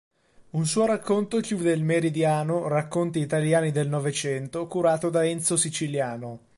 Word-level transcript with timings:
Un 0.53 0.65
suo 0.65 0.87
racconto 0.87 1.39
chiude 1.41 1.73
il 1.73 1.83
Meridiano 1.83 2.67
"Racconti 2.67 3.19
italiani 3.19 3.69
del 3.69 3.87
Novecento" 3.87 4.65
curato 4.65 5.11
da 5.11 5.23
Enzo 5.27 5.55
Siciliano. 5.55 6.39